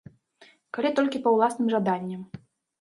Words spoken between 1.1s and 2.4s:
па ўласным жаданні.